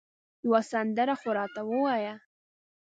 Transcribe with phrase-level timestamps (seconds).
[0.45, 2.15] یوه سندره خو راته ووایه